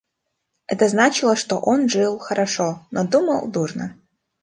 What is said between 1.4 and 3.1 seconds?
он жил хорошо, но